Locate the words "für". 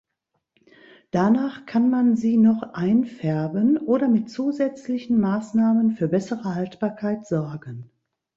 5.91-6.07